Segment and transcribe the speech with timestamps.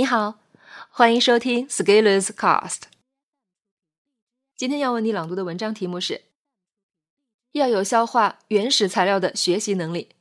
[0.00, 0.40] 你好，
[0.88, 2.84] 欢迎收听 Scalers Cast。
[4.56, 6.24] 今天要为你朗读的文章题目是：
[7.52, 10.16] 要有消化原始材料的学习能力。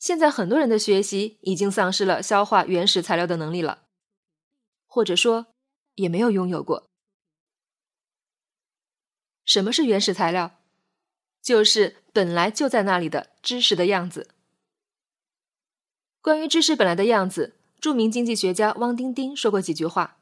[0.00, 3.84] 现在很多人的学习已经丧失了消化原始材料的能力了，
[4.88, 5.46] 或者说
[5.94, 6.88] 也没有拥有过。
[9.44, 10.58] 什么是原始材料？
[11.40, 14.30] 就是本来就在那里的知识的样子。
[16.20, 17.58] 关于知识本来的样子。
[17.80, 20.18] 著名经济学家汪丁丁说过几句话：“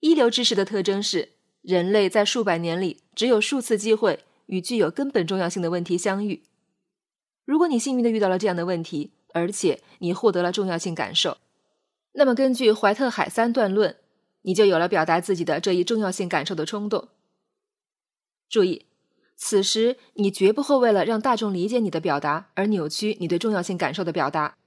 [0.00, 1.30] 一流知识的特征是，
[1.62, 6.42] 人类在数百年里只有数次机会与具有根本重要性的问题相遇。
[7.46, 11.38] 如果你幸运的遇到了这样的问题，而且你获得了重要性感受，
[12.12, 13.96] 那么根据怀特海三段论，
[14.42, 17.08] 你就有了表达自己的这一重要性感受的冲动。
[18.50, 18.84] 注意，
[19.36, 24.58] 此时你绝不会为了让大众理解你的表达而扭曲你对重要性感受的表达。”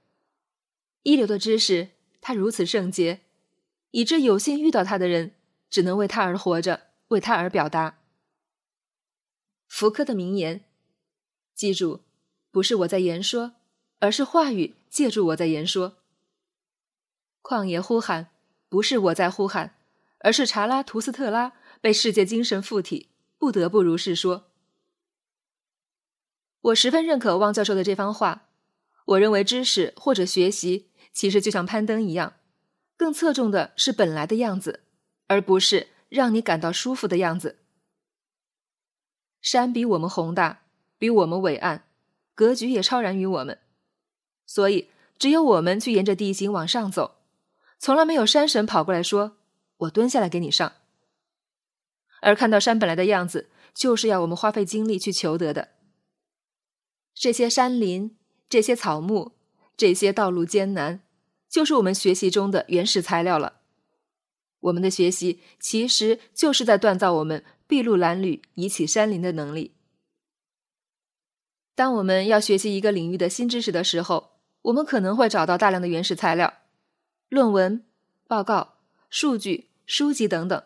[1.02, 3.20] 一流的知识，它如此圣洁，
[3.92, 5.34] 以致有幸遇到它的人，
[5.70, 7.98] 只能为它而活着，为它而表达。
[9.66, 10.64] 福柯的名言
[11.54, 12.00] ：“记住，
[12.50, 13.54] 不是我在言说，
[14.00, 15.98] 而是话语借助我在言说。”
[17.42, 18.30] 旷野呼喊，
[18.68, 19.76] 不是我在呼喊，
[20.18, 23.08] 而是查拉图斯特拉被世界精神附体，
[23.38, 24.50] 不得不如是说。
[26.60, 28.47] 我十分认可汪教授的这番话，
[29.08, 30.86] 我认为知识或者学习。
[31.10, 32.34] 其实就像攀登一样，
[32.96, 34.84] 更侧重的是本来的样子，
[35.26, 37.58] 而不是让你感到舒服的样子。
[39.40, 40.62] 山比我们宏大，
[40.96, 41.88] 比我们伟岸，
[42.36, 43.58] 格局也超然于我们，
[44.46, 47.16] 所以只有我们去沿着地形往上走，
[47.80, 49.38] 从来没有山神跑过来说
[49.78, 50.74] ：“我蹲下来给你上。”
[52.22, 55.70] 而看到山本来的样子，就是要我们花费精力去求得的。
[57.12, 58.16] 这些山林，
[58.48, 59.32] 这些草木，
[59.76, 61.00] 这些道路艰难。
[61.48, 63.60] 就是我们学习中的原始材料了。
[64.60, 69.74] 我们的学习其实就是在锻造我们筚路蓝缕、移起山林的能力。
[71.74, 74.32] 当我们要学习一个领域的新知识的时候，
[74.62, 76.52] 我们可能会找到大量的原始材料，
[77.28, 77.84] 论文、
[78.26, 78.74] 报告、
[79.08, 80.62] 数据、书籍等等。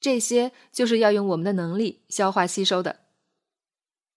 [0.00, 3.00] 这些就是要用我们的能力消化吸收的。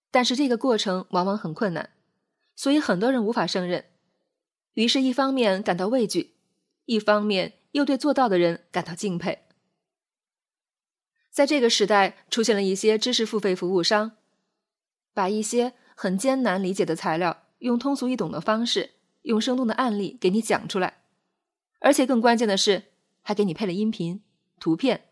[0.09, 1.91] 但是这个过程往往很困难，
[2.55, 3.85] 所以很多人无法胜任。
[4.73, 6.35] 于是，一方面感到畏惧，
[6.85, 9.43] 一方面又对做到的人感到敬佩。
[11.29, 14.13] 在这个时代，出现了一些知识付费服务商，
[15.13, 18.91] 把一些很艰难理解的材料，用通俗易懂的方式，
[19.23, 21.03] 用生动的案例给你讲出来，
[21.79, 22.85] 而且更关键的是，
[23.21, 24.23] 还给你配了音频、
[24.59, 25.09] 图片，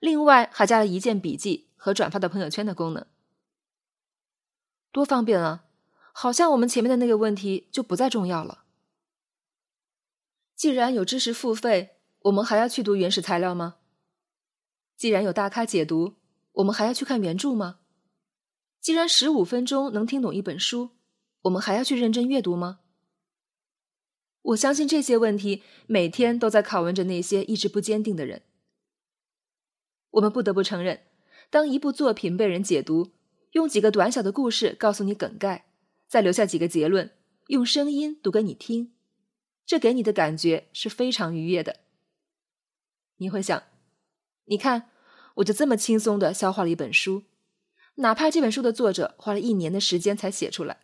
[0.00, 3.06] 另外还加了一键笔记和转发到朋友圈的功能，
[4.90, 5.64] 多方便啊！
[6.12, 8.64] 好像我们前面的那个问题就不再重要了。
[10.54, 13.76] 既然有知识付费，我们还要去读原始材料吗？
[14.96, 16.14] 既然有大咖解读，
[16.52, 17.80] 我们还要去看原著吗？
[18.80, 20.90] 既然十五分钟能听懂一本书，
[21.42, 22.80] 我们还要去认真阅读吗？
[24.42, 28.42] 我相信这些问题每天都在拷问着那些意志不坚定的人。
[30.10, 31.04] 我们不得不承认，
[31.48, 33.12] 当一部作品被人解读，
[33.52, 35.71] 用几个短小的故事告诉你梗概，
[36.12, 37.10] 再留下几个结论，
[37.46, 38.92] 用声音读给你听。
[39.64, 41.76] 这给你的感觉是非常愉悦的。
[43.16, 43.62] 你会想，
[44.44, 44.90] 你看，
[45.36, 47.22] 我就这么轻松的消化了一本书，
[47.94, 50.80] 哪怕这本书的作者花了一年的时间才写出来。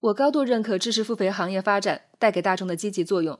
[0.00, 3.38] 我高度认可知识付费行业发展带给大众的积极作用，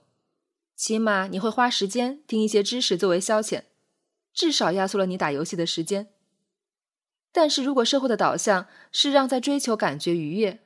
[0.76, 3.64] 起码你会花时间听一些知识作为消遣，
[4.32, 6.12] 至少压缩了你打游戏的时间。
[7.36, 10.64] 但是如果社会的导向是让在追求感觉愉悦，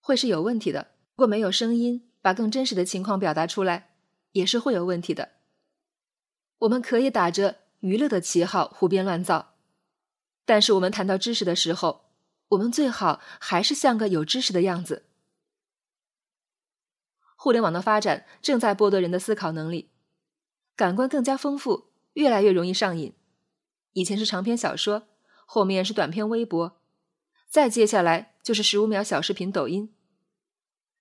[0.00, 0.92] 会是有问题的。
[1.10, 3.90] 如果没有声音把更真实的情况表达出来，
[4.32, 5.32] 也是会有问题的。
[6.60, 9.52] 我们可以打着娱乐的旗号胡编乱造，
[10.46, 12.06] 但是我们谈到知识的时候，
[12.48, 15.04] 我们最好还是像个有知识的样子。
[17.36, 19.90] 互联网的发展正在剥夺人的思考能力，
[20.74, 23.12] 感官更加丰富，越来越容易上瘾。
[23.92, 25.06] 以前是长篇小说，
[25.50, 26.78] 后面是短篇微博，
[27.48, 29.94] 再接下来就是十五秒小视频抖音。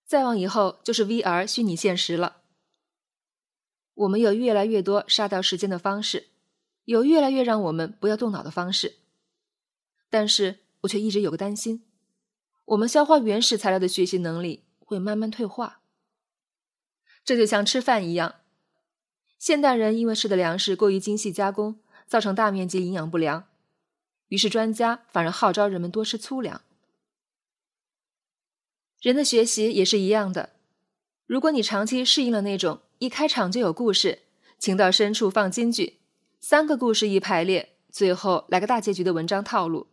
[0.05, 2.37] 再往以后就是 VR 虚拟现实了。
[3.93, 6.29] 我们有越来越多杀掉时间的方式，
[6.85, 8.99] 有越来越让我们不要动脑的方式。
[10.09, 11.83] 但是我却一直有个担心：
[12.63, 15.81] 我们消化原始材料的学习能力会慢慢退化。
[17.25, 18.35] 这就像吃饭一样，
[19.37, 23.46] 现代人因为吃的粮食过于精细加工，造成大面积营养不良，
[24.29, 26.61] 于是专家反而号召人们多吃粗粮。
[29.01, 30.51] 人的学习也是一样的。
[31.25, 34.23] 如果你长期适应了那种一开场就有故事、
[34.57, 35.99] 情到深处放金句、
[36.39, 39.87] 三个故事一排列，最后来个大结局的文章套路，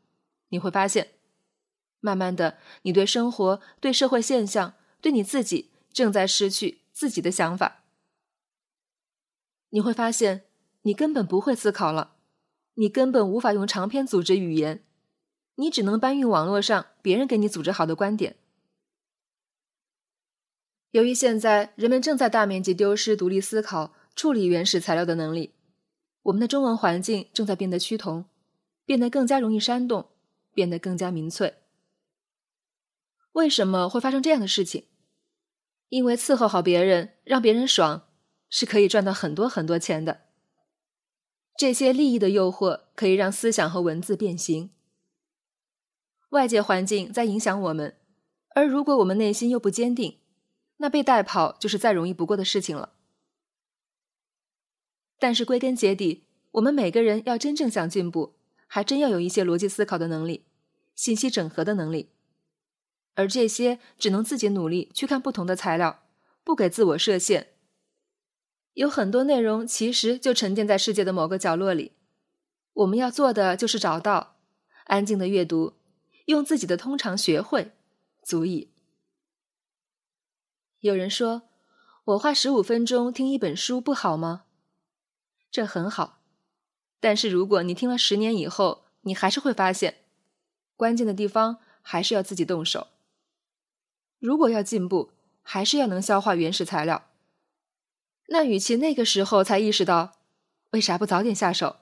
[0.48, 1.10] 你会发现，
[2.00, 7.82] 慢慢的，你对生活、对社会现象、对你自己正在失去自己的想法。
[9.70, 10.44] 你会发现，
[10.82, 12.13] 你根本不会思考了，
[12.74, 14.84] 你根本无法用长篇组织语言，
[15.56, 18.36] 你只能搬运网络上别人给你组织好的观点。
[20.90, 25.54] 由于现在人们正在大面积丢失独立思考、处理原始材料的能力，
[26.22, 28.26] 我们的中文环境正在变得趋同，
[28.84, 30.10] 变得更加容易煽动，
[30.52, 31.54] 变得更加民粹。
[33.32, 34.84] 为什么会发生这样的事情？
[35.88, 38.08] 因为伺候好别人，让别人爽，
[38.48, 40.22] 是可以赚到很多很多钱的。
[41.56, 44.70] 这些利益的诱惑可以让思想和文字变形。
[46.30, 47.96] 外界环境在影响我们，
[48.56, 50.18] 而如果我们内心又不坚定，
[50.78, 52.94] 那被带跑就是再容易不过的事情了。
[55.20, 58.34] 但是归根结底，我们每个人要真正想进步，
[58.66, 60.44] 还真要有一些逻辑思考的能力、
[60.96, 62.10] 信息整合的能力，
[63.14, 66.02] 而这些只能自己努力去看不同的材料，
[66.42, 67.53] 不给自我设限。
[68.74, 71.92] 有很多内容其实就沉淀在世界的某个角落里，
[72.72, 74.36] 我们要做的就是找到，
[74.84, 75.74] 安静的阅读，
[76.26, 77.72] 用自己的通常学会，
[78.24, 78.72] 足矣。
[80.80, 81.42] 有人说
[82.04, 84.44] ：“我花十五分钟听一本书不好吗？”
[85.52, 86.20] 这很好，
[86.98, 89.98] 但是如果你听了十年以后，你还是会发现，
[90.76, 92.88] 关键的地方还是要自己动手。
[94.18, 95.12] 如果要进步，
[95.42, 97.10] 还是要能消化原始材料。
[98.28, 100.16] 那与其那个时候才意识到，
[100.70, 101.76] 为啥不早点下手？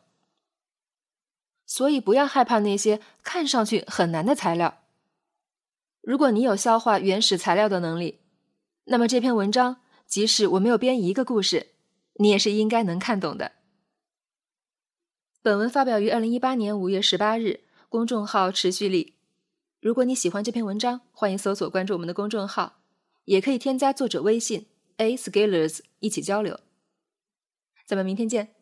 [1.66, 4.78] 所以不要害怕那些看上去很难的材料。
[6.00, 8.18] 如果你有消化原始材料的能力。
[8.86, 9.76] 那么这篇文章，
[10.08, 11.68] 即使我没有编一个故事，
[12.14, 13.52] 你也是应该能看懂的。
[15.40, 19.14] 本文发表于二零一八年五月十八日，公众号持续力。
[19.80, 22.80] 如果你喜欢这篇文章，欢迎搜索关注我们的公众号，
[23.26, 24.66] 也可以添加作者微信
[25.02, 26.58] a scalers 一起交流。
[27.84, 28.61] 咱们明天见。